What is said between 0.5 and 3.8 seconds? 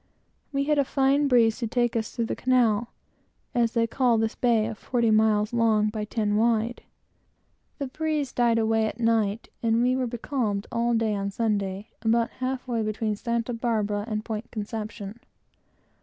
We had a fine breeze to take us through the Canal, as